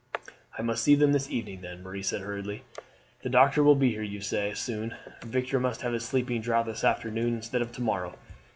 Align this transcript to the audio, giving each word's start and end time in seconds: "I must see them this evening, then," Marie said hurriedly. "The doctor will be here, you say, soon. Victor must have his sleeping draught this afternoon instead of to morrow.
"I 0.57 0.63
must 0.63 0.83
see 0.83 0.95
them 0.95 1.11
this 1.11 1.29
evening, 1.29 1.61
then," 1.61 1.83
Marie 1.83 2.01
said 2.01 2.21
hurriedly. 2.21 2.63
"The 3.21 3.29
doctor 3.29 3.61
will 3.61 3.75
be 3.75 3.91
here, 3.91 4.01
you 4.01 4.19
say, 4.19 4.55
soon. 4.55 4.95
Victor 5.23 5.59
must 5.59 5.83
have 5.83 5.93
his 5.93 6.03
sleeping 6.05 6.41
draught 6.41 6.65
this 6.65 6.83
afternoon 6.83 7.35
instead 7.35 7.61
of 7.61 7.71
to 7.73 7.81
morrow. 7.83 8.15